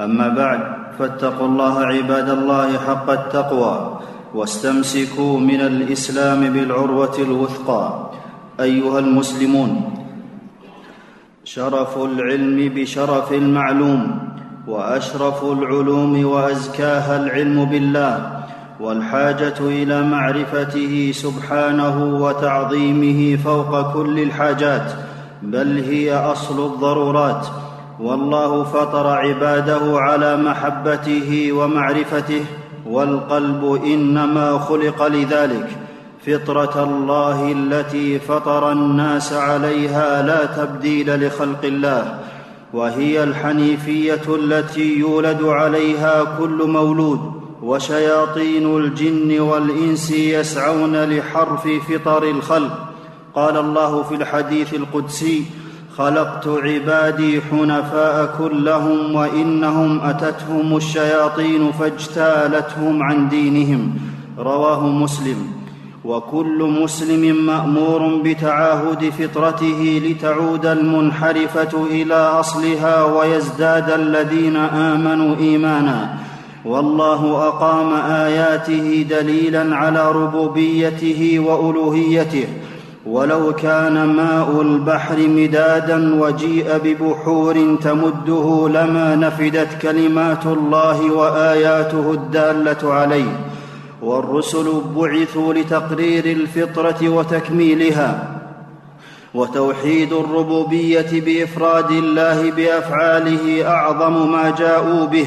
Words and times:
أما 0.00 0.28
بعد 0.28 0.60
فاتقوا 0.98 1.46
الله 1.46 1.80
عباد 1.80 2.28
الله 2.28 2.78
حق 2.78 3.10
التقوى 3.10 4.00
واستمسكوا 4.34 5.38
من 5.38 5.60
الإسلام 5.60 6.52
بالعروة 6.52 7.16
الوثقى. 7.18 8.10
أيها 8.60 8.98
المسلمون 8.98 9.92
شرف 11.44 11.98
العلم 11.98 12.68
بشرف 12.74 13.32
المعلوم 13.32 14.18
وأشرف 14.68 15.44
العلوم 15.44 16.24
وأزكاها 16.24 17.22
العلم 17.22 17.64
بالله 17.64 18.44
والحاجة 18.80 19.58
إلى 19.60 20.02
معرفته 20.02 21.12
سبحانه 21.14 22.04
وتعظيمه 22.22 23.36
فوق 23.36 23.92
كل 23.94 24.18
الحاجات 24.18 24.92
بل 25.42 25.78
هي 25.78 26.14
أصل 26.14 26.66
الضرورات. 26.66 27.46
والله 28.00 28.64
فطر 28.64 29.06
عباده 29.06 30.00
على 30.00 30.36
محبته 30.36 31.52
ومعرفته 31.52 32.44
والقلب 32.86 33.80
إنما 33.84 34.58
خلق 34.58 35.06
لذلك. 35.06 35.68
فطرة 36.26 36.84
الله 36.84 37.52
التي 37.52 38.18
فطر 38.18 38.72
الناس 38.72 39.32
عليها 39.32 40.22
لا 40.22 40.44
تبديل 40.44 41.26
لخلق 41.26 41.64
الله 41.64 42.18
وهي 42.72 43.22
الحنيفية 43.22 44.22
التي 44.28 44.98
يولد 44.98 45.42
عليها 45.42 46.24
كل 46.38 46.68
مولود 46.68 47.20
وشياطين 47.62 48.76
الجن 48.76 49.40
والإنس 49.40 50.10
يسعون 50.10 51.04
لحرف 51.04 51.68
فطر 51.88 52.22
الخلق. 52.22 52.78
قال 53.34 53.56
الله 53.56 54.02
في 54.02 54.14
الحديث 54.14 54.74
القدسي 54.74 55.44
خلقت 55.98 56.48
عبادي 56.48 57.40
حنفاء 57.40 58.34
كلهم 58.38 59.14
وإنهم 59.14 60.00
أتتهم 60.00 60.76
الشياطين 60.76 61.72
فاجتالتهم 61.72 63.02
عن 63.02 63.28
دينهم. 63.28 63.94
رواه 64.38 64.86
مسلم. 64.86 65.36
وكل 66.04 66.82
مسلم 66.82 67.46
مأمور 67.46 68.20
بتعاهد 68.24 69.12
فطرته 69.18 70.02
لتعود 70.04 70.66
المنحرفة 70.66 71.86
إلى 71.90 72.14
أصلها 72.14 73.04
ويزداد 73.04 73.90
الذين 73.90 74.56
آمنوا 74.56 75.36
إيمانا. 75.36 76.14
والله 76.64 77.48
أقام 77.48 77.94
آياته 78.10 79.06
دليلا 79.10 79.76
على 79.76 80.12
ربوبيته 80.12 81.38
وألوهيته. 81.46 82.46
ولو 83.06 83.52
كان 83.52 84.06
ماء 84.06 84.60
البحر 84.62 85.28
مدادا 85.28 86.14
وجيء 86.22 86.78
ببحور 86.84 87.76
تمده 87.82 88.68
لما 88.68 89.14
نفدت 89.16 89.82
كلمات 89.82 90.46
الله 90.46 91.12
وآياته 91.12 92.12
الدالة 92.12 92.92
عليه 92.92 93.40
والرسل 94.02 94.82
بعثوا 94.96 95.54
لتقرير 95.54 96.24
الفطرة 96.24 97.08
وتكميلها 97.08 98.36
وتوحيد 99.34 100.12
الربوبية 100.12 101.20
بإفراد 101.20 101.90
الله 101.90 102.50
بأفعاله 102.50 103.68
أعظم 103.68 104.32
ما 104.32 104.54
جاءوا 104.58 105.06
به 105.06 105.26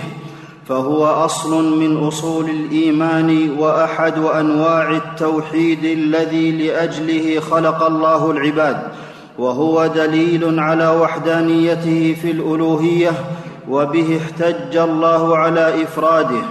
فهو 0.70 1.06
أصل 1.06 1.80
من 1.80 1.98
أصول 1.98 2.50
الإيمان 2.50 3.56
وأحد 3.60 4.18
أنواع 4.18 4.92
التوحيد 4.92 5.86
الذي 5.86 6.52
لأجله 6.52 7.40
خلق 7.40 7.84
الله 7.84 8.32
العباد 8.32 8.78
وهو 9.40 9.88
دليل 9.88 10.60
على 10.60 10.90
وحدانيته 10.90 12.16
في 12.22 12.32
الألوهية 12.32 13.12
وبه 13.70 14.18
احتج 14.18 14.78
الله 14.78 15.38
على 15.38 15.84
إفراده 15.84 16.42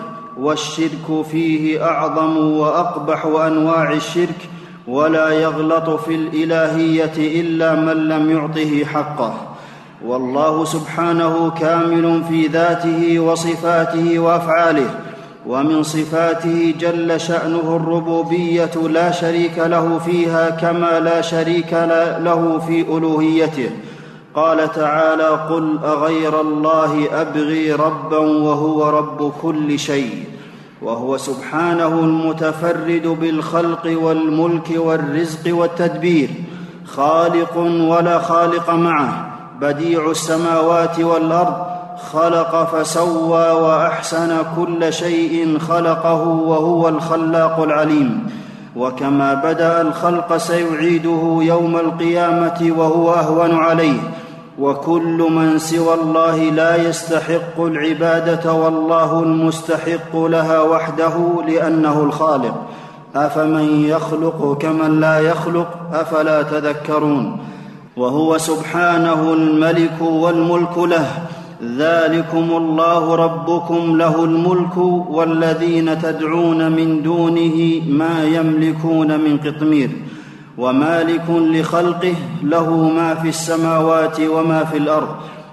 والشرك 0.41 1.25
فيه 1.31 1.85
أعظم 1.85 2.37
وأقبح 2.37 3.27
أنواع 3.27 3.93
الشرك 3.93 4.49
ولا 4.89 5.29
يغلط 5.29 5.91
في 5.91 6.15
الإلهية 6.15 7.41
إلا 7.41 7.75
من 7.75 8.09
لم 8.09 8.31
يعطه 8.31 8.85
حقه. 8.85 9.48
والله 10.07 10.65
سبحانه 10.65 11.51
كامل 11.51 12.25
في 12.29 12.47
ذاته 12.47 13.21
وصفاته 13.21 14.19
وأفعاله 14.19 14.91
ومن 15.47 15.83
صفاته 15.83 16.75
جل 16.81 17.21
شأنه 17.21 17.77
الربوبية 17.77 18.75
لا 18.91 19.11
شريك 19.11 19.59
له 19.59 19.99
فيها 19.99 20.51
كما 20.51 21.01
لا 21.01 21.21
شريك 21.21 21.73
له 22.21 22.59
في 22.67 22.81
ألوهيته. 22.81 23.71
قال 24.35 24.73
تعالى 24.73 25.29
قل 25.29 25.79
أغير 25.85 26.41
الله 26.41 27.09
أبغي 27.13 27.73
ربا 27.73 28.19
وهو 28.19 28.89
رب 28.89 29.33
كل 29.43 29.79
شيء 29.79 30.25
وهو 30.83 31.17
سبحانه 31.17 31.87
المتفرد 31.87 33.07
بالخلق 33.21 33.99
والملك 34.03 34.71
والرزق 34.77 35.57
والتدبير 35.57 36.29
خالق 36.87 37.57
ولا 37.89 38.19
خالق 38.19 38.71
معه 38.71 39.28
بديع 39.61 40.11
السماوات 40.11 41.01
والأرض 41.01 41.55
خلق 42.13 42.65
فسوى 42.73 43.51
وأحسن 43.51 44.37
كل 44.57 44.93
شيء 44.93 45.59
خلقه 45.59 46.23
وهو 46.29 46.89
الخلاق 46.89 47.61
العليم. 47.61 48.31
وكما 48.77 49.35
بدأ 49.35 49.81
الخلق 49.81 50.37
سيعيده 50.37 51.39
يوم 51.41 51.77
القيامة 51.77 52.73
وهو 52.77 53.15
أهون 53.15 53.55
عليه. 53.55 54.01
وكل 54.59 55.27
من 55.31 55.59
سوى 55.59 55.95
الله 55.95 56.37
لا 56.37 56.77
يستحق 56.77 57.61
العبادة 57.61 58.53
والله 58.53 59.23
المستحق 59.23 60.17
لها 60.17 60.61
وحده 60.61 61.15
لأنه 61.49 62.01
الخالق. 62.03 62.55
أفمن 63.17 63.85
يخلق 63.85 64.59
كمن 64.61 65.01
لا 65.01 65.21
يخلق؟ 65.21 65.69
أفلا 65.95 66.43
تذكرون؟ 66.43 67.39
وهو 67.99 68.39
سبحانه 68.39 69.33
الملك 69.33 70.01
والملك 70.01 70.79
له. 70.79 71.07
ذلكم 71.79 72.51
الله 72.57 73.15
ربكم 73.15 73.97
له 73.97 74.25
الملك 74.25 74.77
والذين 75.11 76.03
تدعون 76.03 76.73
من 76.73 77.03
دونه 77.03 77.83
ما 77.89 78.25
يملكون 78.25 79.21
من 79.21 79.39
قطمير. 79.39 79.91
ومالك 80.59 81.31
لخلقه 81.31 82.15
له 82.43 82.71
ما 82.71 83.15
في 83.15 83.29
السماوات 83.29 84.21
وما 84.21 84.65
في 84.65 84.77
الأرض. 84.77 85.09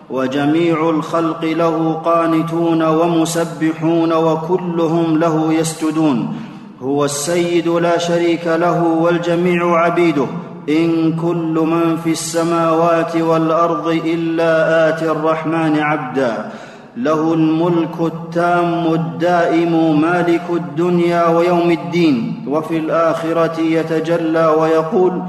وجميع 0.10 0.90
الخلق 0.90 1.46
له 1.46 1.94
قانتون 1.94 2.84
ومسبحون 2.84 4.14
وكلهم 4.14 5.18
له 5.18 5.54
يسجدون. 5.54 6.36
هو 6.82 7.06
السيد 7.06 7.68
لا 7.68 7.98
شريك 7.98 8.48
له 8.48 8.84
والجميع 8.84 9.76
عبيده. 9.76 10.28
إن 10.70 11.16
كل 11.16 11.66
من 11.72 11.98
في 12.04 12.12
السماوات 12.12 13.16
والأرض 13.16 13.88
إلا 13.88 14.90
اتي 14.90 15.12
الرحمن 15.12 15.80
عبدا. 15.80 16.52
له 16.98 17.34
الملك 17.34 18.00
التام 18.02 18.94
الدائم 18.94 20.02
مالك 20.02 20.44
الدنيا 20.50 21.28
ويوم 21.28 21.72
الدين. 21.72 22.46
وفي 22.48 22.78
الآخرة 22.78 23.60
يتجلى 23.60 24.48
ويقول 24.48 25.22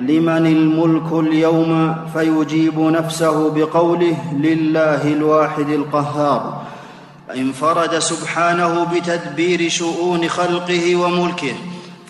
لمن 0.00 0.46
الملك 0.46 1.12
اليوم؟ 1.12 1.94
فيجيب 2.14 2.80
نفسه 2.80 3.50
بقوله 3.50 4.16
لله 4.32 5.12
الواحد 5.12 5.68
القهار. 5.68 6.62
انفرد 7.36 7.98
سبحانه 7.98 8.86
بتدبير 8.94 9.68
شؤون 9.68 10.28
خلقه 10.28 10.96
وملكه. 10.96 11.54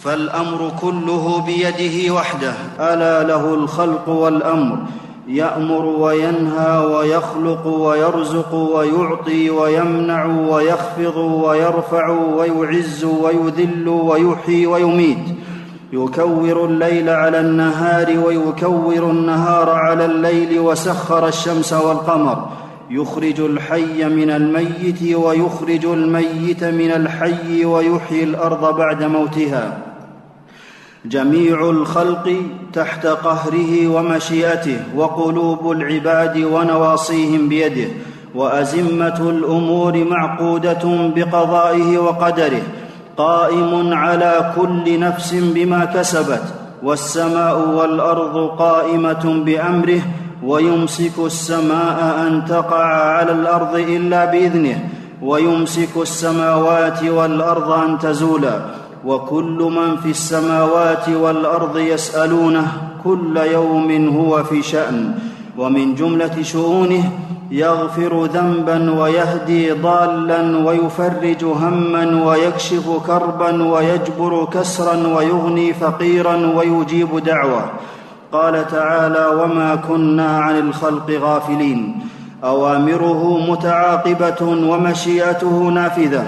فالأمر 0.05 0.73
كله 0.81 1.45
بيده 1.47 2.15
وحده. 2.15 2.53
ألا 2.81 3.23
له 3.29 3.55
الخلق 3.55 4.09
والأمر. 4.09 4.79
يأمر 5.29 5.85
وينهى 5.85 6.79
ويخلق 6.79 7.67
ويرزق 7.67 8.55
ويعطي 8.55 9.51
ويمنع 9.51 10.25
ويخفض 10.25 11.17
ويرفع 11.17 12.09
ويعز 12.09 13.05
ويذل 13.05 13.89
ويحيي 13.89 14.67
ويميت. 14.67 15.19
يكور 15.93 16.65
الليل 16.65 17.09
على 17.09 17.41
النهار 17.41 18.19
ويكور 18.27 19.11
النهار 19.11 19.71
على 19.71 20.05
الليل 20.05 20.59
وسخر 20.59 21.29
الشمس 21.29 21.73
والقمر. 21.73 22.49
يخرج 22.91 23.41
الحي 23.41 24.05
من 24.05 24.31
الميت 24.31 25.15
ويخرج 25.17 25.85
الميت 25.85 26.65
من 26.65 26.91
الحي 26.91 27.65
ويحيي 27.65 28.25
الأرض 28.25 28.77
بعد 28.77 29.03
موتها. 29.03 29.92
جميع 31.05 31.71
الخلق 31.71 32.37
تحت 32.73 33.07
قهره 33.07 33.89
ومشيئته 33.89 34.81
وقلوب 34.97 35.71
العباد 35.71 36.39
ونواصيهم 36.39 37.49
بيده 37.49 37.89
وأزمة 38.35 39.31
الأمور 39.31 40.05
معقودة 40.05 41.11
بقضائه 41.17 41.99
وقدره 41.99 42.63
قائم 43.17 43.93
على 43.93 44.53
كل 44.57 45.01
نفس 45.01 45.35
بما 45.35 45.85
كسبت 45.85 46.43
والسماء 46.83 47.69
والأرض 47.69 48.49
قائمة 48.59 49.43
بأمره 49.47 50.01
ويمسك 50.45 51.19
السماء 51.19 52.27
أن 52.27 52.45
تقع 52.49 52.85
على 52.85 53.33
الأرض 53.33 53.75
إلا 53.75 54.25
بإذنه 54.25 54.89
ويمسك 55.23 55.97
السماوات 55.97 57.05
والأرض 57.05 57.71
أن 57.73 57.99
تزولا. 57.99 58.82
وكل 59.07 59.73
من 59.77 59.97
في 59.97 60.11
السماوات 60.11 61.09
والأرض 61.09 61.79
يسألونه 61.79 62.67
كل 63.05 63.37
يوم 63.37 64.09
هو 64.17 64.45
في 64.45 64.63
شأن 64.63 65.15
ومن 65.59 65.95
جملة 65.95 66.43
شؤونه 66.43 67.11
يغفر 67.51 68.25
ذنبا 68.25 69.01
ويهدي 69.01 69.73
ضالا 69.73 70.67
ويفرج 70.67 71.45
هما 71.45 72.25
ويكشف 72.25 73.07
كربا 73.07 73.65
ويجبر 73.73 74.45
كسرا 74.45 75.07
ويغني 75.07 75.75
فقيرا 75.75 76.37
ويجيب 76.57 77.19
دعوة. 77.19 77.65
قال 78.33 78.67
تعالى 78.69 79.27
وما 79.43 79.75
كنا 79.75 80.39
عن 80.39 80.59
الخلق 80.59 81.11
غافلين 81.11 82.01
أوامره 82.45 83.51
متعاقبة 83.51 84.43
ومشيئته 84.43 85.71
نافذة. 85.75 86.25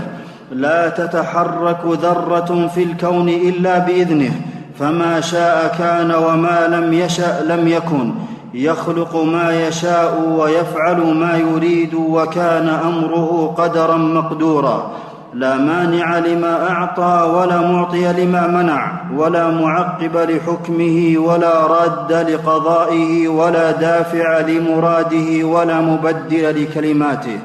لا 0.53 0.89
تتحرك 0.89 1.81
ذرة 1.87 2.71
في 2.75 2.83
الكون 2.83 3.29
إلا 3.29 3.79
بإذنه 3.79 4.33
فما 4.79 5.21
شاء 5.21 5.77
كان 5.79 6.15
وما 6.15 6.67
لم 6.67 6.93
يشأ 6.93 7.43
لم 7.49 7.69
يكن. 7.69 8.13
يخلق 8.55 9.17
ما 9.17 9.67
يشاء 9.69 10.29
ويفعل 10.39 11.01
ما 11.15 11.37
يريد 11.37 11.95
وكان 11.95 12.69
أمره 12.69 13.55
قدرا 13.59 13.97
مقدورا. 13.97 14.91
لا 15.35 15.57
مانع 15.57 16.19
لما 16.19 16.71
أعطى 16.71 17.31
ولا 17.35 17.61
معطي 17.61 18.13
لما 18.13 18.47
منع 18.47 18.93
ولا 19.17 19.51
معقب 19.51 20.17
لحكمه 20.17 21.15
ولا 21.19 21.67
راد 21.67 22.13
لقضائه 22.13 23.29
ولا 23.29 23.71
دافع 23.71 24.41
لمراده 24.41 25.45
ولا 25.47 25.81
مبدل 25.81 26.63
لكلماته. 26.63 27.39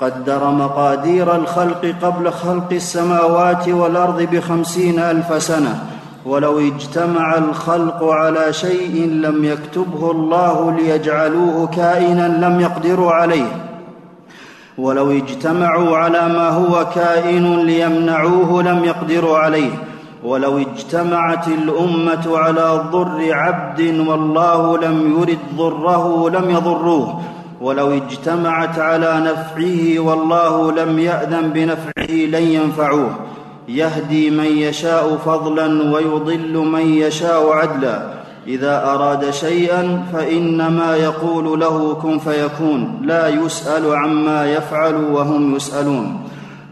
قدر 0.00 0.50
مقادير 0.50 1.36
الخلق 1.36 1.94
قبل 2.02 2.32
خلق 2.32 2.72
السماوات 2.72 3.68
والأرض 3.68 4.22
بخمسين 4.22 4.98
ألف 4.98 5.42
سنة 5.42 5.84
ولو 6.26 6.58
اجتمع 6.58 7.34
الخلق 7.38 8.04
على 8.04 8.52
شيء 8.52 9.06
لم 9.06 9.44
يكتبه 9.44 10.10
الله 10.10 10.72
ليجعلوه 10.72 11.66
كائنا 11.66 12.46
لم 12.46 12.60
يقدروا 12.60 13.12
عليه. 13.12 13.48
ولو 14.78 15.10
اجتمعوا 15.10 15.96
على 15.96 16.28
ما 16.28 16.48
هو 16.48 16.86
كائن 16.94 17.56
ليمنعوه 17.56 18.62
لم 18.62 18.84
يقدروا 18.84 19.38
عليه. 19.38 19.70
ولو 20.24 20.58
اجتمعت 20.58 21.48
الأمة 21.48 22.38
على 22.38 22.84
ضر 22.92 23.34
عبد 23.34 23.80
والله 24.08 24.78
لم 24.78 25.16
يرد 25.20 25.38
ضره 25.56 26.30
لم 26.30 26.50
يضروه. 26.50 27.20
ولو 27.60 27.90
اجتمعت 27.90 28.78
على 28.78 29.20
نفعه 29.20 29.98
والله 29.98 30.72
لم 30.72 30.98
يأذن 30.98 31.50
بنفعه 31.50 32.10
لن 32.10 32.42
ينفعوه. 32.42 33.10
يهدي 33.68 34.30
من 34.30 34.44
يشاء 34.44 35.16
فضلا 35.16 35.92
ويضل 35.92 36.56
من 36.58 36.80
يشاء 36.80 37.52
عدلا. 37.52 38.02
إذا 38.46 38.84
أراد 38.84 39.30
شيئا 39.30 40.02
فإنما 40.12 40.96
يقول 40.96 41.60
له 41.60 41.94
كن 41.94 42.18
فيكون. 42.18 43.00
لا 43.02 43.28
يسأل 43.28 43.94
عما 43.94 44.46
يفعل 44.52 44.94
وهم 44.94 45.56
يسألون. 45.56 46.20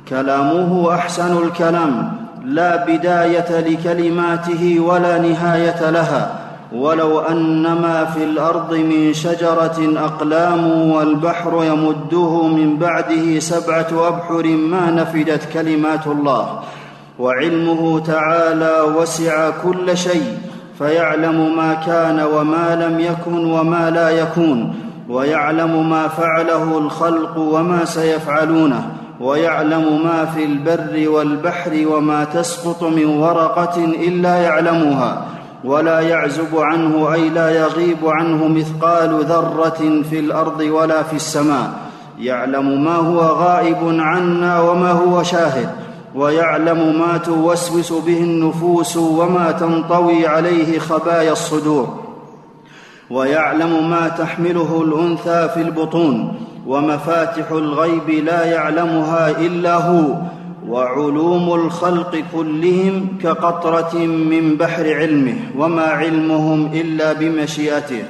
كلامه 0.08 0.94
أحسن 0.94 1.42
الكلام. 1.42 2.12
لا 2.44 2.84
بداية 2.84 3.60
لكلماته 3.60 4.80
ولا 4.80 5.18
نهاية 5.18 5.90
لها. 5.90 6.43
ولو 6.74 7.20
أن 7.20 7.62
ما 7.62 8.04
في 8.04 8.24
الأرض 8.24 8.74
من 8.74 9.12
شجرة 9.12 9.92
أقلام 9.96 10.90
والبحر 10.90 11.64
يمده 11.64 12.42
من 12.46 12.76
بعده 12.76 13.38
سبعة 13.38 14.08
أبحر 14.08 14.46
ما 14.46 14.90
نفدت 14.90 15.52
كلمات 15.52 16.06
الله 16.06 16.60
وعلمه 17.18 18.00
تعالى 18.00 18.80
وسع 18.96 19.50
كل 19.50 19.96
شيء 19.96 20.38
فيعلم 20.78 21.56
ما 21.56 21.74
كان 21.74 22.20
وما 22.20 22.86
لم 22.86 23.00
يكن 23.00 23.50
وما 23.52 23.90
لا 23.90 24.10
يكون 24.10 24.74
ويعلم 25.08 25.90
ما 25.90 26.08
فعله 26.08 26.78
الخلق 26.78 27.38
وما 27.38 27.84
سيفعلونه 27.84 28.90
ويعلم 29.20 30.04
ما 30.04 30.24
في 30.24 30.44
البر 30.44 31.08
والبحر 31.08 31.84
وما 31.90 32.24
تسقط 32.24 32.82
من 32.82 33.06
ورقة 33.06 33.84
إلا 33.84 34.36
يعلمها. 34.36 35.24
ولا 35.64 36.00
يعزب 36.00 36.56
عنه 36.56 37.12
أي 37.12 37.28
لا 37.28 37.50
يغيب 37.50 37.98
عنه 38.04 38.48
مثقال 38.48 39.24
ذرة 39.24 40.02
في 40.10 40.18
الأرض 40.18 40.60
ولا 40.60 41.02
في 41.02 41.16
السماء. 41.16 41.70
يعلم 42.18 42.84
ما 42.84 42.96
هو 42.96 43.20
غائب 43.20 44.00
عنا 44.00 44.60
وما 44.60 44.90
هو 44.90 45.22
شاهد 45.22 45.68
ويعلم 46.14 46.98
ما 46.98 47.16
توسوس 47.16 47.92
به 47.92 48.18
النفوس 48.18 48.96
وما 48.96 49.52
تنطوي 49.52 50.26
عليه 50.26 50.78
خبايا 50.78 51.32
الصدور. 51.32 52.04
ويعلم 53.10 53.90
ما 53.90 54.08
تحمله 54.08 54.82
الأنثى 54.82 55.48
في 55.54 55.60
البطون 55.62 56.34
ومفاتح 56.66 57.50
الغيب 57.50 58.10
لا 58.10 58.44
يعلمها 58.44 59.30
إلا 59.30 59.74
هو. 59.74 60.04
وعلوم 60.68 61.54
الخلق 61.54 62.24
كلهم 62.34 63.08
كقطرة 63.22 63.98
من 63.98 64.56
بحر 64.56 64.94
علمه 64.94 65.36
وما 65.58 65.82
علمهم 65.82 66.70
إلا 66.74 67.12
بمشيئته. 67.12 68.04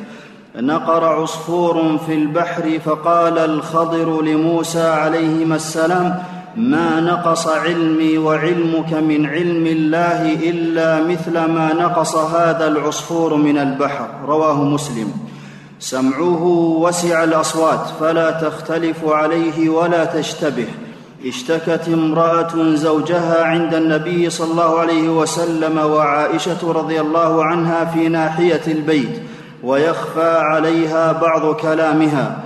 نقر 0.57 1.05
عصفور 1.05 1.99
في 2.07 2.15
البحر 2.15 2.79
فقال 2.85 3.39
الخضر 3.39 4.23
لموسى 4.23 4.87
عليهما 4.87 5.57
السلام 5.57 6.23
ما 6.57 7.01
نقص 7.01 7.47
علمي 7.47 8.19
وعلمك 8.19 8.95
من 8.95 9.27
علم 9.27 9.67
الله 9.67 10.33
إلا 10.51 11.03
مثل 11.03 11.33
ما 11.33 11.73
نقص 11.73 12.17
هذا 12.17 12.69
العصفور 12.69 13.35
من 13.37 13.59
البحر. 13.59 14.09
رواه 14.27 14.65
مسلم. 14.65 15.13
سمعه 15.81 16.45
وسع 16.79 17.25
الأصوات 17.25 17.87
فلا 18.01 18.31
تختلف 18.31 19.05
عليه 19.05 19.69
ولا 19.69 20.05
تشتبه. 20.05 20.67
اشتكت 21.25 21.89
امرأة 21.89 22.75
زوجها 22.75 23.45
عند 23.45 23.75
النبي 23.75 24.31
صلى 24.31 24.51
الله 24.51 24.79
عليه 24.79 25.09
وسلم 25.09 25.79
وعائشة 25.79 26.73
رضي 26.73 27.01
الله 27.01 27.45
عنها 27.45 27.85
في 27.85 28.09
ناحية 28.09 28.61
البيت 28.67 29.23
ويخفى 29.63 30.37
عليها 30.39 31.13
بعض 31.13 31.55
كلامها. 31.55 32.37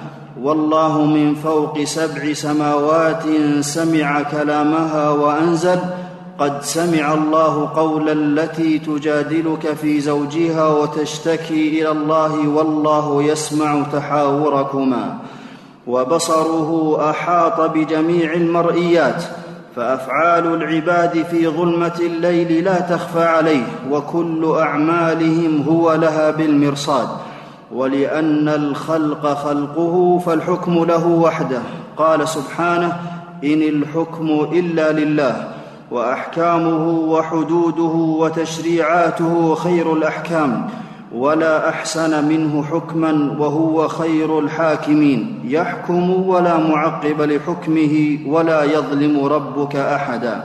والله 0.43 1.05
من 1.05 1.35
فوق 1.35 1.83
سبع 1.85 2.33
سماوات 2.33 3.23
سمع 3.61 4.23
كلامها 4.23 5.11
وأنزل 5.11 5.79
قد 6.39 6.63
سمع 6.63 7.15
الله 7.15 7.71
قول 7.75 8.09
التي 8.09 8.79
تجادلك 8.79 9.73
في 9.83 10.01
زوجها 10.01 10.69
وتشتكي 10.69 11.81
إلى 11.81 11.91
الله 11.91 12.49
والله 12.49 13.23
يسمع 13.23 13.83
تحاوركما. 13.93 15.19
وبصره 15.89 17.01
أحاط 17.11 17.61
بجميع 17.61 18.33
المرئيات 18.33 19.25
فأفعال 19.77 20.55
العباد 20.55 21.23
في 21.23 21.49
ظلمة 21.49 21.95
الليل 22.01 22.65
لا 22.65 22.81
تخفى 22.81 23.25
عليه 23.25 23.67
وكل 23.91 24.55
أعمالهم 24.59 25.65
هو 25.69 25.95
لها 25.95 26.31
بالمرصاد. 26.31 27.09
ولأن 27.73 28.49
الخلق 28.49 29.27
خلقه 29.27 30.19
فالحكم 30.27 30.85
له 30.85 31.07
وحده. 31.07 31.61
قال 31.97 32.29
سبحانه 32.29 33.01
إن 33.45 33.63
الحكم 33.63 34.49
إلا 34.53 34.93
لله 34.93 35.49
وأحكامه 35.91 36.89
وحدوده 36.89 37.95
وتشريعاته 38.21 39.55
خير 39.55 39.93
الأحكام. 39.93 40.69
ولا 41.15 41.69
أحسن 41.69 42.29
منه 42.29 42.65
حكما 42.65 43.37
وهو 43.39 43.89
خير 43.89 44.39
الحاكمين. 44.39 45.41
يحكم 45.45 46.11
ولا 46.11 46.57
معقب 46.57 47.23
لحكمه 47.23 48.19
ولا 48.27 48.65
يظلم 48.65 49.25
ربك 49.25 49.77
أحدا. 49.77 50.43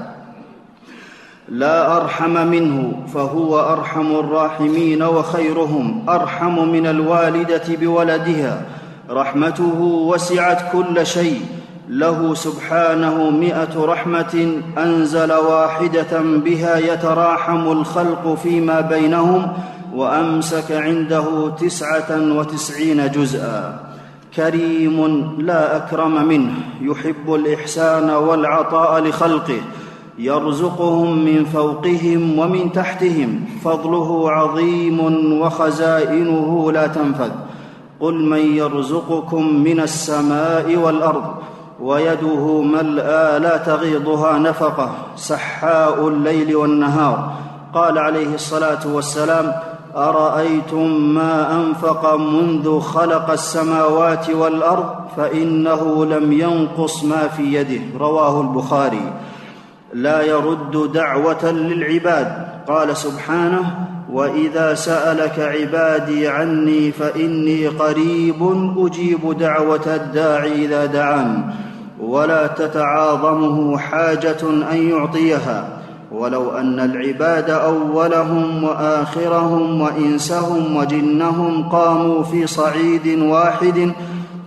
لا 1.49 1.97
أرحم 1.97 2.47
منه 2.47 2.91
فهو 3.13 3.59
أرحم 3.59 4.11
الراحمين 4.11 5.03
وخيرهم. 5.03 6.05
أرحم 6.09 6.69
من 6.69 6.87
الوالدة 6.87 7.63
بولدها. 7.81 8.61
رحمته 9.09 9.81
وسعت 9.81 10.71
كل 10.73 11.05
شيء. 11.05 11.41
له 11.89 12.33
سبحانه 12.33 13.29
مائه 13.29 13.85
رحمة 13.85 14.61
أنزل 14.77 15.33
واحدة 15.33 16.21
بها 16.45 16.77
يتراحم 16.77 17.71
الخلق 17.71 18.37
فيما 18.43 18.81
بينهم. 18.81 19.53
وأمسك 19.95 20.71
عنده 20.71 21.49
تسعة 21.49 22.33
وتسعين 22.37 23.11
جزءا. 23.11 23.79
كريم 24.35 24.97
لا 25.39 25.77
أكرم 25.77 26.27
منه 26.27 26.51
يحب 26.81 27.33
الإحسان 27.33 28.09
والعطاء 28.09 29.03
لخلقه. 29.03 29.61
يرزقهم 30.17 31.25
من 31.25 31.45
فوقهم 31.45 32.39
ومن 32.39 32.71
تحتهم. 32.71 33.45
فضله 33.63 34.31
عظيم 34.31 34.99
وخزائنه 35.41 36.71
لا 36.71 36.87
تنفذ 36.87 37.31
قل 37.99 38.13
من 38.25 38.55
يرزقكم 38.55 39.63
من 39.63 39.79
السماء 39.79 40.75
والأرض 40.75 41.23
ويده 41.81 42.61
ملأى 42.61 43.39
لا 43.39 43.57
تغيضها 43.57 44.37
نفقة. 44.37 44.91
سحاء 45.15 46.07
الليل 46.07 46.55
والنهار. 46.55 47.33
قال 47.73 47.97
عليه 47.97 48.35
الصلاة 48.35 48.87
والسلام 48.87 49.53
أرأيتم 49.95 51.13
ما 51.13 51.55
أنفق 51.55 52.15
منذ 52.15 52.79
خلق 52.79 53.31
السماوات 53.31 54.29
والأرض 54.29 54.93
فإنه 55.17 56.05
لم 56.05 56.31
ينقص 56.31 57.03
ما 57.03 57.27
في 57.27 57.53
يده؟ 57.53 57.99
رواه 57.99 58.41
البخاري. 58.41 59.13
لا 59.93 60.21
يرد 60.21 60.91
دعوة 60.93 61.51
للعباد. 61.51 62.47
قال 62.67 62.97
سبحانه 62.97 63.87
وإذا 64.11 64.73
سألك 64.73 65.39
عبادي 65.39 66.27
عني 66.27 66.91
فإني 66.91 67.67
قريب 67.67 68.73
أجيب 68.77 69.37
دعوة 69.39 69.95
الداع 69.95 70.45
إذا 70.45 70.85
دعان 70.85 71.43
ولا 72.01 72.47
تتعاظمه 72.47 73.77
حاجة 73.77 74.41
أن 74.71 74.89
يعطيها. 74.89 75.72
ولو 76.13 76.51
أن 76.51 76.79
العباد 76.79 77.49
أولهم 77.49 78.63
وآخرهم 78.63 79.81
وإنسهم 79.81 80.77
وجنهم 80.77 81.69
قاموا 81.69 82.23
في 82.23 82.47
صعيد 82.47 83.19
واحد 83.19 83.93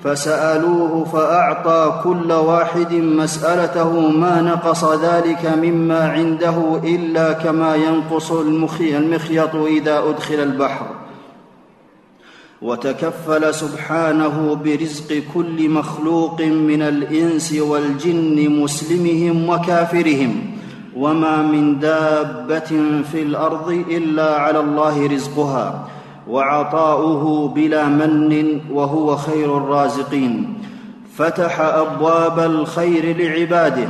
فسألوه 0.04 1.04
فأعطى 1.04 2.00
كل 2.04 2.32
واحد 2.32 2.92
مسألته 2.92 4.08
ما 4.08 4.40
نقص 4.40 4.84
ذلك 4.84 5.58
مما 5.62 6.08
عنده 6.08 6.80
إلا 6.84 7.32
كما 7.32 7.74
ينقص 7.74 8.32
المخيط 8.32 9.54
إذا 9.54 9.98
أدخل 9.98 10.34
البحر. 10.34 10.86
وتكفل 12.62 13.54
سبحانه 13.54 14.54
برزق 14.64 15.22
كل 15.34 15.68
مخلوق 15.70 16.40
من 16.42 16.82
الإنس 16.82 17.52
والجن 17.52 18.50
مسلمهم 18.50 19.48
وكافرهم. 19.48 20.56
وما 20.96 21.42
من 21.42 21.78
دابه 21.78 23.02
في 23.12 23.22
الأرض 23.22 23.84
الا 23.90 24.36
على 24.36 24.60
الله 24.60 25.06
رزقها 25.06 25.84
وعطاؤه 26.28 27.48
بلا 27.48 27.84
من 27.84 28.60
وهو 28.72 29.16
خير 29.16 29.56
الرازقين 29.56 30.54
فتح 31.16 31.60
ابواب 31.60 32.38
الخير 32.38 33.16
لعباده 33.16 33.88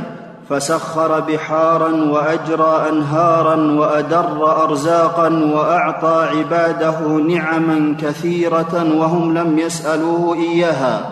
فسخر 0.49 1.19
بحارا 1.19 1.89
واجرى 1.89 2.89
انهارا 2.89 3.55
وادر 3.71 4.63
ارزاقا 4.63 5.29
واعطى 5.29 6.27
عباده 6.37 7.07
نعما 7.07 7.95
كثيره 8.01 8.97
وهم 8.97 9.37
لم 9.37 9.59
يسالوه 9.59 10.35
اياها 10.35 11.09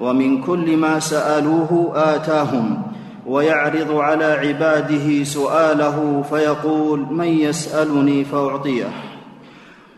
ومن 0.00 0.42
كل 0.42 0.76
ما 0.76 1.00
سالوه 1.00 1.92
اتاهم 1.94 2.82
ويعرض 3.26 3.96
على 3.96 4.24
عباده 4.24 5.24
سؤاله 5.24 6.22
فيقول 6.30 7.06
من 7.10 7.26
يسألني 7.26 8.24
فأعطيه. 8.24 8.90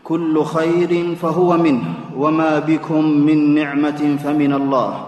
كل 0.03 0.43
خير 0.43 1.15
فهو 1.15 1.57
منه 1.57 1.83
وما 2.17 2.59
بكم 2.59 3.05
من 3.05 3.55
نعمة 3.55 4.17
فمن 4.23 4.53
الله. 4.53 5.05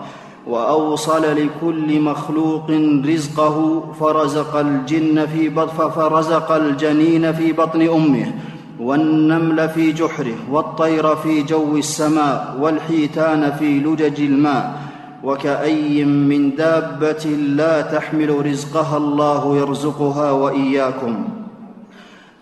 وأوصل 0.48 1.22
لكل 1.22 2.02
مخلوق 2.02 2.72
رزقه 3.06 3.84
فرزق 4.00 4.56
الجن 4.56 5.26
في 5.26 5.50
فرزق 5.76 6.52
الجنين 6.52 7.34
في 7.34 7.52
بطن 7.52 7.82
أمه 7.82 8.34
والنمل 8.80 9.70
في 9.70 9.92
جحره 9.92 10.36
والطير 10.52 11.16
في 11.16 11.44
جو 11.44 11.78
السماء 11.78 12.58
والحيتان 12.60 13.52
في 13.52 13.80
لجج 13.80 14.22
الماء. 14.22 14.91
وكأي 15.24 16.06
من 16.06 16.56
دابة 16.56 17.26
لا 17.56 17.82
تحمل 17.82 18.46
رزقها 18.46 18.98
الله 18.98 19.58
يرزقها 19.58 20.32
وإياكم. 20.32 21.26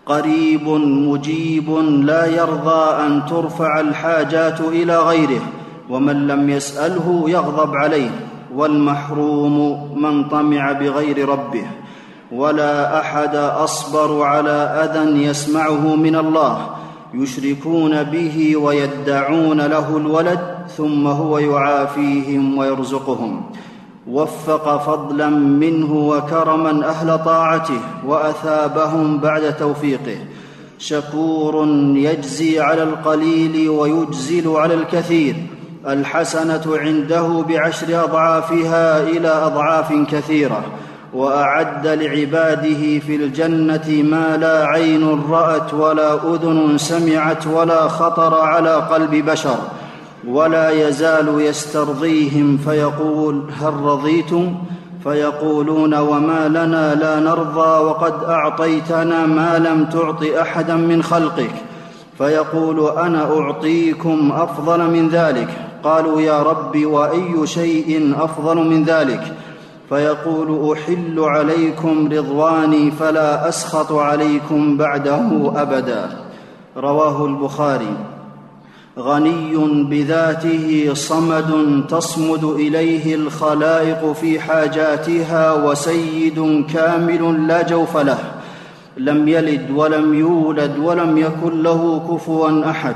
قريب 0.06 0.68
مجيب 0.68 1.70
لا 2.04 2.26
يرضى 2.26 3.06
أن 3.06 3.26
ترفع 3.26 3.80
الحاجات 3.80 4.60
إلى 4.60 4.98
غيره 4.98 5.40
ومن 5.90 6.26
لم 6.26 6.50
يسأله 6.50 7.24
يغضب 7.26 7.74
عليه. 7.74 8.10
والمحروم 8.54 9.88
من 10.02 10.28
طمع 10.28 10.72
بغير 10.72 11.28
ربه. 11.28 11.66
ولا 12.32 13.00
أحد 13.00 13.36
أصبر 13.36 14.22
على 14.22 14.50
أذى 14.50 15.24
يسمعه 15.24 15.96
من 15.96 16.16
الله. 16.16 16.66
يشركون 17.14 18.02
به 18.02 18.56
ويدعون 18.56 19.60
له 19.60 19.96
الولد 19.96 20.59
ثم 20.76 21.06
هو 21.06 21.38
يعافيهم 21.38 22.58
ويرزقهم. 22.58 23.42
وفق 24.10 24.76
فضلا 24.76 25.28
منه 25.28 25.92
وكرما 25.92 26.88
أهل 26.88 27.24
طاعته 27.24 27.80
وأثابهم 28.06 29.18
بعد 29.18 29.56
توفيقه. 29.56 30.18
شكور 30.78 31.66
يجزي 31.94 32.60
على 32.60 32.82
القليل 32.82 33.68
ويجزل 33.68 34.48
على 34.56 34.74
الكثير. 34.74 35.36
الحسنة 35.88 36.62
عنده 36.66 37.44
بعشر 37.48 38.04
أضعافها 38.04 39.02
إلى 39.02 39.28
أضعاف 39.28 39.92
كثيرة. 39.92 40.62
وأعد 41.14 41.86
لعباده 41.86 42.98
في 42.98 43.16
الجنة 43.16 44.02
ما 44.02 44.36
لا 44.36 44.66
عين 44.66 45.22
رأت 45.30 45.74
ولا 45.74 46.14
أذن 46.14 46.78
سمعت 46.78 47.46
ولا 47.46 47.88
خطر 47.88 48.40
على 48.40 48.74
قلب 48.74 49.14
بشر. 49.30 49.56
ولا 50.28 50.88
يزال 50.88 51.40
يسترضيهم 51.40 52.56
فيقول 52.56 53.42
هل 53.60 53.74
رضيتم؟ 53.74 54.54
فيقولون 55.04 55.94
وما 55.94 56.48
لنا 56.48 56.94
لا 56.94 57.20
نرضى 57.20 57.84
وقد 57.84 58.24
أعطيتنا 58.24 59.26
ما 59.26 59.58
لم 59.58 59.84
تعط 59.84 60.24
أحدا 60.40 60.76
من 60.76 61.02
خلقك. 61.02 61.54
فيقول 62.18 62.98
أنا 62.98 63.38
أعطيكم 63.38 64.32
أفضل 64.34 64.90
من 64.90 65.08
ذلك. 65.08 65.48
قالوا 65.84 66.20
يا 66.20 66.42
رب 66.42 66.84
وأي 66.84 67.46
شيء 67.46 68.14
أفضل 68.18 68.56
من 68.56 68.84
ذلك؟ 68.84 69.36
فيقول 69.88 70.72
أحل 70.72 71.18
عليكم 71.18 72.08
رضواني 72.12 72.90
فلا 72.90 73.48
أسخط 73.48 73.92
عليكم 73.92 74.76
بعده 74.76 75.52
أبدا. 75.56 76.10
رواه 76.76 77.26
البخاري. 77.26 78.09
غني 78.98 79.84
بذاته 79.84 80.90
صمد 80.94 81.82
تصمد 81.88 82.44
إليه 82.44 83.14
الخلائق 83.14 84.12
في 84.12 84.40
حاجاتها 84.40 85.52
وسيد 85.52 86.64
كامل 86.74 87.48
لا 87.48 87.62
جوف 87.62 87.96
له. 87.96 88.18
لم 88.96 89.28
يلد 89.28 89.70
ولم 89.70 90.14
يولد 90.14 90.78
ولم 90.78 91.18
يكن 91.18 91.62
له 91.62 92.02
كفوا 92.10 92.70
أحد. 92.70 92.94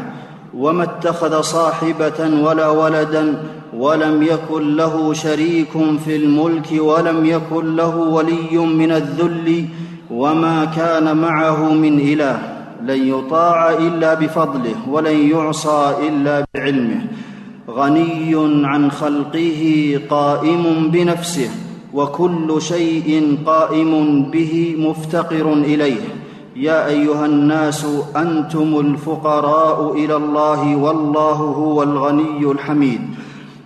وما 0.57 0.83
اتخذ 0.83 1.41
صاحبة 1.41 2.43
ولا 2.43 2.69
ولدا 2.69 3.43
ولم 3.77 4.23
يكن 4.23 4.77
له 4.77 5.13
شريك 5.13 5.73
في 6.05 6.17
الملك 6.17 6.69
ولم 6.79 7.27
يكن 7.27 7.77
له 7.77 7.97
ولي 7.97 8.59
من 8.59 8.93
الذل. 8.93 9.65
وما 10.11 10.65
كان 10.65 11.17
معه 11.17 11.73
من 11.73 12.01
إله. 12.01 12.54
لن 12.85 13.09
يطاع 13.09 13.71
إلا 13.73 14.15
بفضله 14.15 14.75
ولن 14.89 15.31
يعصى 15.31 15.95
إلا 16.09 16.45
بعلمه. 16.55 17.07
غني 17.71 18.35
عن 18.67 18.91
خلقه 18.91 19.63
قائم 20.11 20.91
بنفسه 20.93 21.51
وكل 21.95 22.63
شيء 22.63 23.39
قائم 23.47 24.23
به 24.23 24.77
مفتقر 24.79 25.53
إليه. 25.53 26.01
يا 26.57 26.87
أيها 26.87 27.27
الناس 27.27 27.87
أنتم 28.17 28.81
الفقراء 28.81 29.93
إلى 29.93 30.17
الله 30.17 30.77
والله 30.77 31.33
هو 31.33 31.83
الغني 31.83 32.51
الحميد. 32.51 33.01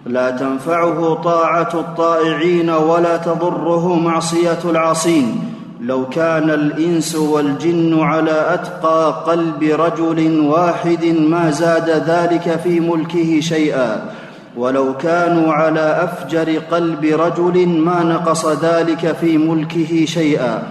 لا 0.07 0.31
تنفعه 0.31 1.15
طاعة 1.15 1.71
الطائعين 1.75 2.71
ولا 2.71 3.17
تضره 3.17 3.95
معصية 3.95 4.59
العاصين. 4.65 5.58
لو 5.81 6.09
كان 6.09 6.51
الإنس 6.51 7.15
والجن 7.15 8.01
على 8.01 8.55
أتقى 8.55 9.25
قلب 9.27 9.63
رجل 9.63 10.41
واحد 10.41 11.05
ما 11.05 11.51
زاد 11.51 11.91
ذلك 11.91 12.61
في 12.65 12.81
ملكه 12.81 13.41
شيئا. 13.41 14.11
ولو 14.57 14.97
كانوا 14.97 15.53
على 15.53 15.81
أفجر 15.81 16.59
قلب 16.71 17.05
رجل 17.05 17.69
ما 17.69 18.03
نقص 18.03 18.47
ذلك 18.47 19.17
في 19.21 19.39
ملكه 19.39 20.05
شيئا. 20.05 20.63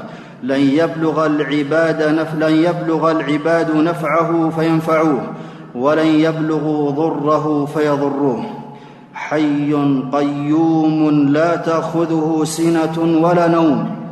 لن 0.44 0.60
يبلغ 0.60 1.26
العباد 1.26 2.02
نف 2.02 2.36
لن 2.36 2.54
يبلغ 2.54 3.12
العباد 3.12 3.76
نفعه 3.76 4.50
فينفعوه 4.50 5.22
ولن 5.76 6.08
يبلغوا 6.08 6.92
ضره 6.92 7.66
فيضروه. 7.66 8.46
حي 9.14 9.74
قيوم 10.14 11.10
لا 11.30 11.56
تأخذه 11.56 12.42
سنة 12.44 13.20
ولا 13.22 13.48
نوم. 13.48 14.07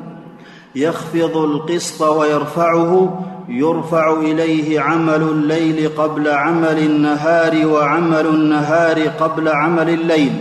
يخفض 0.75 1.37
القسط 1.37 2.01
ويرفعه 2.01 3.21
يرفع 3.49 4.13
إليه 4.13 4.79
عمل 4.79 5.21
الليل 5.21 5.89
قبل 5.97 6.27
عمل 6.27 6.77
النهار 6.77 7.67
وعمل 7.67 8.27
النهار 8.27 9.01
قبل 9.01 9.47
عمل 9.47 9.89
الليل. 9.89 10.31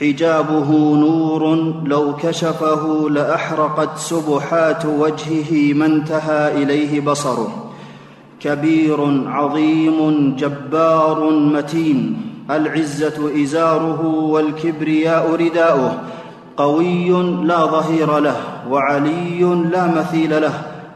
حجابه 0.00 0.70
نور 0.96 1.54
لو 1.84 2.16
كشفه 2.16 3.10
لأحرقت 3.10 3.98
سبحات 3.98 4.86
وجهه 4.86 5.74
ما 5.74 5.86
انتهى 5.86 6.62
إليه 6.62 7.00
بصره. 7.00 7.72
كبير 8.40 9.28
عظيم 9.28 10.36
جبار 10.36 11.30
متين 11.30 12.20
العزة 12.50 13.42
إزاره 13.42 14.06
والكبرياء 14.06 15.34
رداؤه. 15.34 15.98
قوي 16.56 17.10
لا 17.44 17.66
ظهير 17.66 18.18
له 18.18 18.36
وعلي 18.70 19.40
لا 19.72 19.86
مثيل 19.86 20.42
له. 20.42 20.52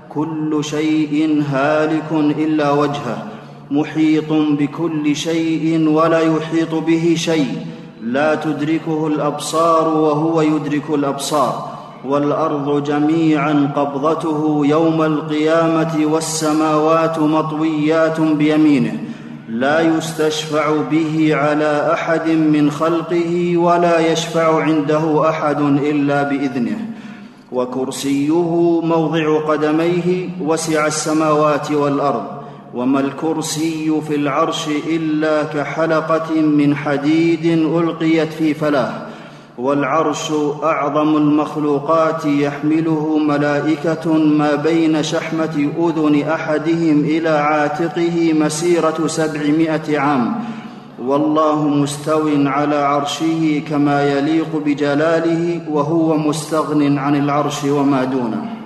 كل 0.09 0.65
شيء 0.65 1.45
هالك 1.51 2.13
إلا 2.13 2.71
وجهه. 2.71 3.27
محيط 3.71 4.33
بكل 4.33 5.17
شيء 5.17 5.89
ولا 5.89 6.21
يحيط 6.21 6.75
به 6.75 7.15
شيء. 7.17 7.67
لا 8.03 8.35
تدركه 8.35 9.07
الأبصار 9.07 9.89
وهو 9.89 10.41
يدرك 10.41 10.91
الأبصار. 10.91 11.69
والأرض 12.09 12.85
جميعا 12.85 13.73
قبضته 13.77 14.61
يوم 14.65 15.03
القيامة 15.03 16.07
والسماوات 16.13 17.19
مطويات 17.19 18.21
بيمينه. 18.21 18.99
لا 19.49 19.81
يستشفع 19.81 20.77
به 20.91 21.35
على 21.35 21.93
أحد 21.93 22.29
من 22.29 22.71
خلقه 22.71 23.57
ولا 23.57 24.13
يشفع 24.13 24.63
عنده 24.63 25.29
أحد 25.31 25.61
إلا 25.61 26.23
بإذنه. 26.23 26.79
وكرسيه 27.53 28.81
موضع 28.81 29.41
قدميه 29.49 30.29
وسع 30.41 30.87
السماوات 30.87 31.73
والأرض. 31.73 32.25
وما 32.75 33.01
الكرسي 33.01 34.01
في 34.09 34.15
العرش 34.15 34.69
إلا 34.89 35.43
كحلقة 35.43 36.41
من 36.41 36.77
حديد 36.77 37.47
ألقيت 37.47 38.33
في 38.33 38.55
فلاه 38.55 39.07
والعرش 39.59 40.33
أعظم 40.63 41.17
المخلوقات 41.17 42.25
يحمله 42.25 43.19
ملائكة 43.19 44.13
ما 44.13 44.55
بين 44.55 45.03
شحمة 45.03 45.71
أذن 45.79 46.29
أحدهم 46.29 47.01
إلى 47.01 47.29
عاتقه 47.29 48.33
مسيرة 48.33 49.07
سبعمائة 49.07 49.99
عام. 49.99 50.35
والله 51.05 51.69
مستو 51.69 52.29
على 52.47 52.77
عرشه 52.77 53.63
كما 53.71 54.03
يليق 54.13 54.63
بجلاله 54.67 55.61
وهو 55.71 56.17
مستغن 56.17 56.99
عن 56.99 57.17
العرش 57.17 57.65
وما 57.65 58.05
دونه. 58.05 58.57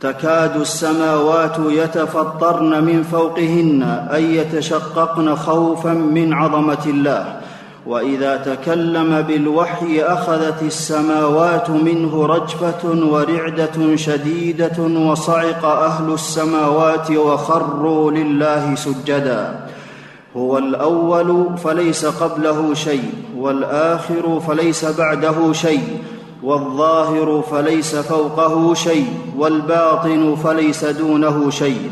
تكاد 0.00 0.56
السماوات 0.56 1.56
يتفطرن 1.68 2.84
من 2.84 3.02
فوقهن 3.02 3.82
اي 4.14 4.36
يتشققن 4.36 5.34
خوفا 5.34 5.92
من 5.92 6.32
عظمة 6.32 6.84
الله. 6.86 7.40
وإذا 7.86 8.36
تكلم 8.36 9.22
بالوحي 9.22 10.02
أخذت 10.02 10.62
السماوات 10.62 11.70
منه 11.70 12.26
رجفة 12.26 13.06
ورعدة 13.12 13.96
شديدة 13.96 14.82
وصعق 14.82 15.64
أهل 15.64 16.12
السماوات 16.12 17.10
وخروا 17.10 18.10
لله 18.10 18.74
سجدا. 18.74 19.60
هو 20.36 20.58
الأول 20.58 21.58
فليس 21.64 22.06
قبله 22.06 22.74
شيء 22.74 23.12
والآخر 23.36 24.40
فليس 24.40 24.84
بعده 24.84 25.52
شيء 25.52 25.98
والظاهر 26.42 27.42
فليس 27.50 27.96
فوقه 27.96 28.74
شيء 28.74 29.08
والباطن 29.38 30.36
فليس 30.44 30.84
دونه 30.84 31.50
شيء. 31.50 31.90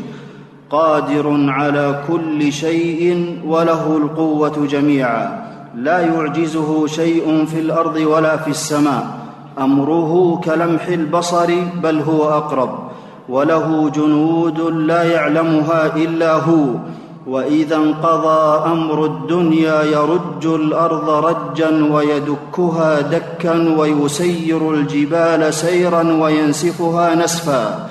قادر 0.69 1.49
على 1.49 2.03
كل 2.07 2.53
شيء 2.53 3.39
وله 3.47 3.97
القوة 3.97 4.67
جميعا. 4.71 5.49
لا 5.75 5.99
يعجزه 5.99 6.87
شيء 6.87 7.45
في 7.45 7.59
الأرض 7.59 7.95
ولا 7.95 8.37
في 8.37 8.49
السماء. 8.49 9.07
أمره 9.59 10.41
كلمح 10.43 10.87
البصر 10.87 11.55
بل 11.83 11.99
هو 11.99 12.29
أقرب. 12.29 12.79
وله 13.29 13.89
جنود 13.89 14.59
لا 14.59 15.03
يعلمها 15.03 15.95
إلا 15.95 16.33
هو. 16.33 16.65
وإذا 17.27 17.75
انقضى 17.75 18.71
أمر 18.71 19.05
الدنيا 19.05 19.83
يرج 19.83 20.45
الأرض 20.45 21.09
رجا 21.09 21.93
ويدكها 21.93 23.01
دكا 23.01 23.75
ويسير 23.77 24.71
الجبال 24.71 25.53
سيرا 25.53 26.03
وينسفها 26.21 27.15
نسفا. 27.15 27.89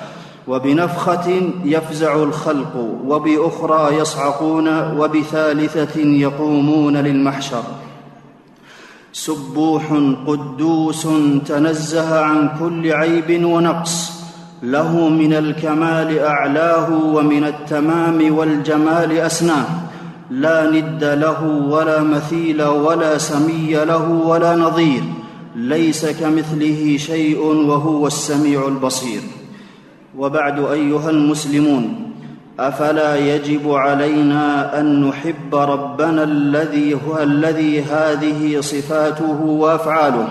وبنفخة 0.48 1.50
يفزع 1.64 2.22
الخلق 2.22 2.98
وبأخرى 3.06 3.96
يصعقون 3.96 4.68
وبثالثة 4.98 6.00
يقومون 6.00 6.96
للمحشر. 6.96 7.62
سبوح 9.12 9.82
قدوس 10.26 11.08
تنزه 11.46 12.20
عن 12.20 12.50
كل 12.60 12.92
عيب 12.92 13.44
ونقص 13.44 14.12
له 14.62 15.08
من 15.08 15.32
الكمال 15.32 16.18
أعلاه 16.18 17.04
ومن 17.04 17.44
التمام 17.44 18.36
والجمال 18.38 19.12
أسناه. 19.12 19.66
لا 20.30 20.70
ند 20.70 21.04
له 21.04 21.44
ولا 21.68 22.02
مثيل 22.02 22.62
ولا 22.62 23.18
سمي 23.18 23.74
له 23.84 24.10
ولا 24.10 24.56
نظير 24.56 25.02
ليس 25.56 26.06
كمثله 26.06 26.96
شيء 26.96 27.40
وهو 27.40 28.06
السميع 28.06 28.68
البصير. 28.68 29.20
وبعد 30.18 30.64
أيها 30.64 31.10
المسلمون 31.10 32.12
أفلا 32.60 33.16
يجب 33.16 33.72
علينا 33.72 34.80
أن 34.80 35.08
نحب 35.08 35.54
ربنا 35.54 36.22
الذي 36.22 36.94
هو 36.94 37.18
الذي 37.22 37.82
هذه 37.82 38.60
صفاته 38.60 39.40
وأفعاله 39.42 40.28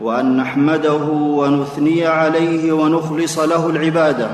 وأن 0.00 0.36
نحمده 0.36 1.04
ونثني 1.12 2.06
عليه 2.06 2.72
ونخلص 2.72 3.38
له 3.38 3.70
العبادة 3.70 4.28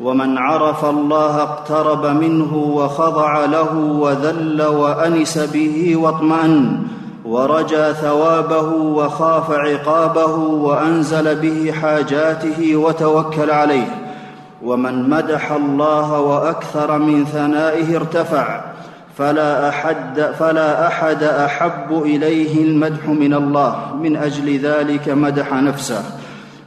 ومن 0.00 0.38
عرف 0.38 0.84
الله 0.84 1.42
اقترب 1.42 2.06
منه 2.06 2.56
وخضع 2.56 3.44
له 3.44 3.76
وذل 3.76 4.62
وأنس 4.62 5.38
به 5.38 5.96
واطمأن 5.96 6.78
ورجا 7.24 7.92
ثوابه 7.92 8.72
وخاف 8.72 9.50
عقابه 9.50 10.36
وأنزل 10.36 11.34
به 11.34 11.72
حاجاته 11.72 12.76
وتوكل 12.76 13.50
عليه. 13.50 14.01
ومن 14.64 15.10
مدح 15.10 15.52
الله 15.52 16.20
وأكثر 16.20 16.98
من 16.98 17.24
ثنائه 17.24 17.96
ارتفع 17.96 18.60
فلا 19.18 19.68
أحد 19.68 20.20
فلا 20.38 20.86
أحد 20.86 21.22
أحب 21.22 22.02
إليه 22.04 22.64
المدح 22.64 23.08
من 23.08 23.34
الله 23.34 23.76
من 24.02 24.16
أجل 24.16 24.58
ذلك 24.58 25.08
مدح 25.08 25.54
نفسه. 25.54 26.02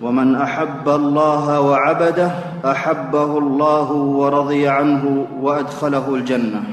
ومن 0.01 0.35
أحب 0.35 0.89
الله 0.89 1.61
وعبده 1.61 2.31
أحبه 2.65 3.37
الله 3.37 3.91
ورضي 3.91 4.67
عنه 4.67 5.27
وأدخله 5.41 6.15
الجنة. 6.15 6.63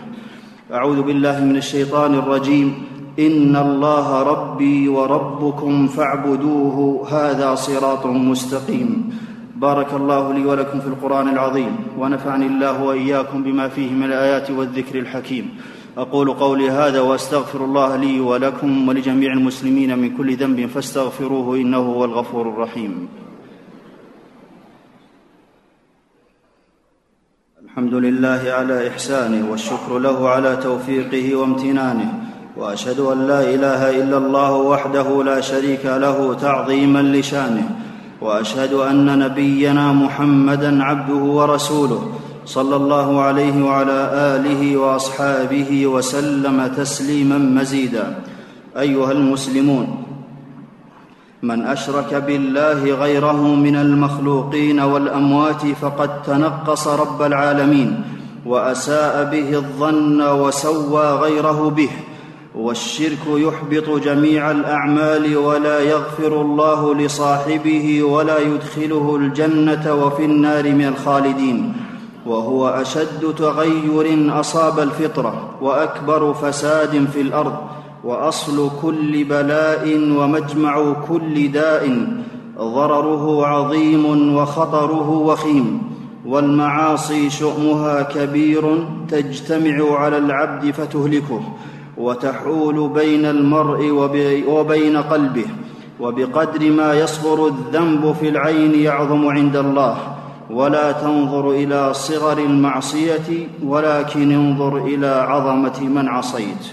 أعوذ 0.72 1.02
بالله 1.02 1.40
من 1.40 1.56
الشيطان 1.56 2.14
الرجيم. 2.14 2.74
إن 3.18 3.56
الله 3.56 4.22
ربي 4.22 4.88
وربكم 4.88 5.87
فاعبدوه 5.87 7.08
هذا 7.12 7.54
صراط 7.54 8.06
مستقيم. 8.06 9.21
بارك 9.62 9.92
الله 9.94 10.33
لي 10.33 10.44
ولكم 10.44 10.81
في 10.81 10.87
القرآن 10.87 11.29
العظيم 11.29 11.77
ونفعني 11.98 12.46
الله 12.46 12.83
وإياكم 12.83 13.42
بما 13.42 13.68
فيه 13.68 13.90
من 13.90 14.05
الآيات 14.05 14.51
والذكر 14.51 14.98
الحكيم. 14.98 15.51
أقول 15.98 16.33
قولي 16.33 16.70
هذا 16.70 17.01
وأستغفر 17.01 17.64
الله 17.64 17.96
لي 17.96 18.20
ولكم 18.20 18.88
ولجميع 18.88 19.33
المسلمين 19.33 19.98
من 19.98 20.16
كل 20.16 20.37
ذنب 20.37 20.66
فاستغفروه 20.66 21.57
إنه 21.57 21.79
هو 21.79 22.05
الغفور 22.05 22.48
الرحيم. 22.48 23.09
الحمد 27.64 27.94
لله 27.94 28.42
على 28.59 28.88
إحسانه 28.88 29.51
والشكر 29.51 29.98
له 29.98 30.29
على 30.29 30.57
توفيقه 30.57 31.37
وامتنانه 31.37 32.14
وأشهد 32.57 33.01
أن 33.01 33.27
لا 33.27 33.40
إله 33.55 33.90
إلا 33.90 34.16
الله 34.16 34.53
وحده 34.57 35.22
لا 35.22 35.40
شريك 35.40 35.87
له 35.87 36.35
تعظيما 36.35 37.03
لشانه. 37.03 37.91
وأشهد 38.22 38.72
أن 38.72 39.18
نبينا 39.18 39.92
محمدا 39.92 40.85
عبده 40.85 41.14
ورسوله 41.14 42.02
صلى 42.46 42.76
الله 42.76 43.20
عليه 43.20 43.64
وعلى 43.64 44.11
آله 44.14 44.76
وأصحابه 44.76 45.87
وسلم 45.87 46.66
تسليما 46.76 47.38
مزيدا. 47.38 48.06
أيها 48.78 49.12
المسلمون 49.12 49.87
من 51.42 51.66
أشرك 51.66 52.14
بالله 52.14 52.94
غيره 52.94 53.54
من 53.54 53.76
المخلوقين 53.76 54.80
والأموات 54.80 55.66
فقد 55.82 56.22
تنقص 56.22 56.88
رب 56.88 57.22
العالمين 57.22 58.02
وأساء 58.46 59.30
به 59.32 59.56
الظن 59.56 60.22
وسوى 60.22 61.06
غيره 61.12 61.70
به. 61.76 61.90
والشرك 62.54 63.26
يحبط 63.28 64.02
جميع 64.04 64.50
الأعمال 64.50 65.36
ولا 65.36 65.80
يغفر 65.80 66.40
الله 66.40 66.94
لصاحبه 66.94 68.02
ولا 68.02 68.38
يدخله 68.38 69.16
الجنة 69.16 69.94
وفي 69.94 70.24
النار 70.24 70.72
من 70.72 70.86
الخالدين. 70.86 71.72
وهو 72.26 72.68
أشد 72.68 73.34
تغير 73.38 74.40
أصاب 74.40 74.78
الفطرة 74.78 75.50
وأكبر 75.60 76.34
فساد 76.34 77.06
في 77.12 77.20
الأرض 77.20 77.56
وأصل 78.04 78.70
كل 78.82 79.24
بلاء 79.24 79.96
ومجمع 80.18 80.92
كل 81.08 81.52
داء. 81.52 82.06
ضرره 82.58 83.46
عظيم 83.46 84.34
وخطره 84.36 85.10
وخيم. 85.10 85.82
والمعاصي 86.26 87.30
شؤمها 87.30 88.02
كبير 88.02 88.86
تجتمع 89.08 89.98
على 89.98 90.18
العبد 90.18 90.70
فتهلكه. 90.70 91.42
وتحول 91.96 92.88
بين 92.88 93.24
المرء 93.24 93.90
وبين 94.48 94.96
قلبه 94.96 95.46
وبقدر 96.00 96.70
ما 96.70 96.94
يصغر 96.94 97.46
الذنب 97.46 98.16
في 98.20 98.28
العين 98.28 98.74
يعظم 98.74 99.26
عند 99.28 99.57
الله. 99.57 99.96
ولا 100.50 100.92
تنظر 100.92 101.50
إلى 101.50 101.94
صغر 101.94 102.38
المعصية 102.38 103.48
ولكن 103.64 104.33
انظر 104.33 104.76
إلى 104.76 105.07
عظمة 105.07 105.81
من 105.81 106.09
عصيت. 106.09 106.64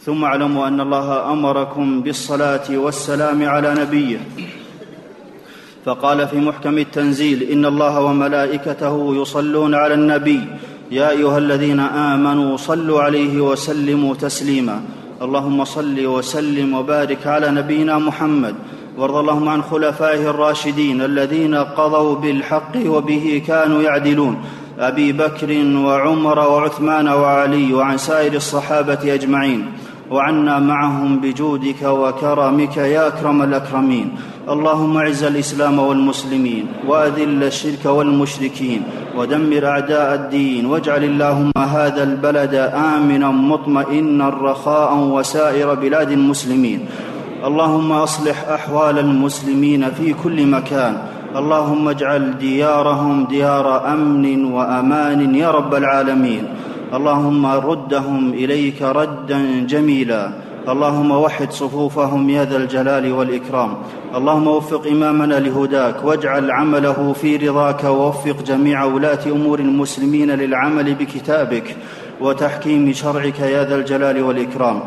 ثم 0.00 0.24
اعلموا 0.24 0.68
أن 0.68 0.80
الله 0.80 1.32
أمركم 1.32 2.00
بالصلاة 2.00 2.68
والسلام 2.70 3.48
على 3.48 3.74
نبيه. 3.74 4.20
فقال 5.84 6.28
في 6.28 6.36
محكم 6.36 6.78
التنزيل 6.78 7.42
إن 7.42 7.64
الله 7.64 8.00
وملائكته 8.00 9.16
يصلون 9.22 9.74
على 9.74 9.94
النبي 9.94 10.40
يا 10.90 11.10
أيها 11.10 11.38
الذين 11.38 11.80
آمنوا 11.80 12.56
صلوا 12.56 13.02
عليه 13.02 13.40
وسلموا 13.40 14.14
تسليما. 14.14 14.80
اللهم 15.22 15.64
صل 15.64 16.06
وسلم 16.06 16.74
وبارك 16.74 17.26
على 17.26 17.50
نبينا 17.50 17.98
محمد. 17.98 18.54
وارض 18.98 19.16
اللهم 19.16 19.48
عن 19.48 19.62
خلفائه 19.62 20.30
الراشدين 20.30 21.02
الذين 21.02 21.54
قضوا 21.54 22.14
بالحق 22.14 22.76
وبه 22.86 23.42
كانوا 23.46 23.82
يعدلون. 23.82 24.36
أبي 24.78 25.12
بكر 25.12 25.50
وعمر 25.76 26.38
وعثمان 26.38 27.08
وعلي 27.08 27.74
وعن 27.74 27.98
سائر 27.98 28.32
الصحابة 28.34 29.14
أجمعين. 29.14 29.72
وعنا 30.10 30.58
معهم 30.58 31.20
بجودك 31.20 31.82
وكرمك 31.82 32.76
يا 32.76 33.06
أكرم 33.06 33.42
الأكرمين. 33.42 34.16
اللهم 34.48 34.96
اعز 34.96 35.24
الإسلام 35.24 35.78
والمسلمين 35.78 36.66
وأذل 36.88 37.44
الشرك 37.44 37.84
والمشركين 37.84 38.82
ودمر 39.16 39.66
أعداء 39.66 40.14
الدين 40.14 40.66
واجعل 40.66 41.04
اللهم 41.04 41.52
هذا 41.58 42.02
البلد 42.02 42.54
آمنا 42.72 43.30
مطمئنا 43.30 44.28
رخاء 44.28 44.96
وسائر 44.96 45.74
بلاد 45.74 46.10
المسلمين. 46.10 46.80
اللهم 47.44 47.92
أصلح 47.92 48.48
أحوال 48.48 48.98
المسلمين 48.98 49.90
في 49.90 50.14
كل 50.24 50.46
مكان. 50.46 50.96
اللهم 51.36 51.88
اجعل 51.88 52.38
ديارهم 52.38 53.24
ديار 53.24 53.92
أمن 53.92 54.44
وأمان 54.44 55.34
يا 55.34 55.50
رب 55.50 55.74
العالمين. 55.74 56.44
اللهم 56.94 57.46
ردهم 57.46 58.32
إليك 58.32 58.82
ردا 58.82 59.40
جميلا. 59.68 60.47
اللهم 60.68 61.10
وحد 61.10 61.52
صفوفهم 61.52 62.30
يا 62.30 62.44
ذا 62.44 62.56
الجلال 62.56 63.12
والإكرام. 63.12 63.70
اللهم 64.14 64.46
وفق 64.48 64.86
إمامنا 64.86 65.34
لهداك 65.34 66.04
واجعل 66.04 66.50
عمله 66.50 67.12
في 67.12 67.36
رضاك 67.36 67.84
ووفق 67.84 68.42
جميع 68.42 68.84
ولاة 68.84 69.24
أمور 69.26 69.58
المسلمين 69.58 70.30
للعمل 70.30 70.94
بكتابك 70.94 71.76
وتحكيم 72.20 72.92
شرعك 72.92 73.40
يا 73.40 73.64
ذا 73.64 73.76
الجلال 73.76 74.22
والإكرام. 74.22 74.80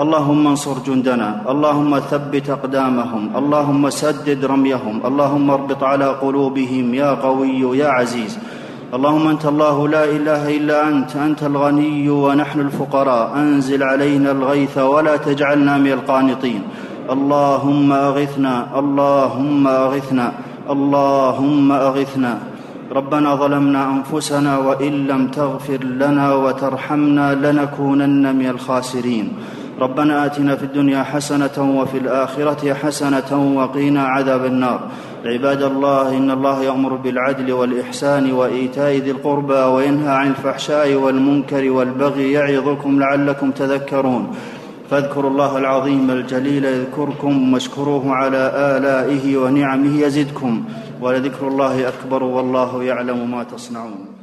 اللهم 0.00 0.46
انصر 0.46 0.76
جندنا 0.86 1.44
اللهم 1.48 2.00
ثبت 2.00 2.50
أقدامهم 2.50 3.36
اللهم 3.36 3.90
سدد 3.90 4.44
رميهم 4.44 5.06
اللهم 5.06 5.50
اربط 5.50 5.84
على 5.84 6.08
قلوبهم 6.08 6.94
يا 6.94 7.14
قوي 7.14 7.78
يا 7.78 7.88
عزيز. 7.88 8.38
اللهم 8.94 9.28
انت 9.28 9.46
الله 9.46 9.88
لا 9.88 10.04
اله 10.04 10.56
الا 10.56 10.88
انت 10.88 11.16
انت 11.16 11.42
الغني 11.42 12.10
ونحن 12.10 12.60
الفقراء. 12.60 13.32
انزل 13.36 13.82
علينا 13.82 14.30
الغيث 14.30 14.78
ولا 14.78 15.16
تجعلنا 15.16 15.78
من 15.78 15.92
القانطين. 15.92 16.62
اللهم 17.10 17.92
اغثنا 17.92 18.78
اللهم 18.78 19.66
اغثنا 19.66 20.32
اللهم 20.70 21.72
اغثنا. 21.72 22.38
ربنا 22.92 23.34
ظلمنا 23.34 23.82
انفسنا 23.90 24.58
وان 24.58 25.06
لم 25.06 25.28
تغفر 25.28 25.84
لنا 25.84 26.34
وترحمنا 26.34 27.34
لنكونن 27.34 28.36
من 28.36 28.48
الخاسرين. 28.48 29.32
ربنا 29.80 30.26
آتنا 30.26 30.56
في 30.56 30.64
الدنيا 30.64 31.02
حسنة 31.02 31.56
وفي 31.78 31.98
الآخرة 31.98 32.74
حسنة 32.74 33.30
وقنا 33.56 34.02
عذاب 34.06 34.44
النار. 34.44 34.80
عباد 35.28 35.62
الله 35.62 36.16
إن 36.16 36.30
الله 36.30 36.62
يأمر 36.62 36.94
بالعدل 36.94 37.52
والإحسان 37.52 38.32
وإيتاء 38.32 38.96
ذي 38.96 39.10
القربى 39.10 39.54
وينهى 39.54 40.10
عن 40.10 40.26
الفحشاء 40.28 40.94
والمنكر 40.94 41.70
والبغي 41.70 42.32
يعظكم 42.32 43.00
لعلكم 43.00 43.50
تذكرون. 43.50 44.36
فاذكروا 44.90 45.30
الله 45.30 45.58
العظيم 45.58 46.10
الجليل 46.10 46.64
يذكركم 46.64 47.52
واشكروه 47.52 48.12
على 48.12 48.52
آلائه 48.76 49.36
ونعمه 49.36 50.00
يزدكم. 50.00 50.64
ولذكر 51.00 51.48
الله 51.48 51.88
أكبر 51.88 52.22
والله 52.24 52.84
يعلم 52.84 53.30
ما 53.30 53.44
تصنعون. 53.44 54.15